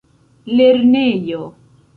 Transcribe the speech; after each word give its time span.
lernejo 0.55 1.43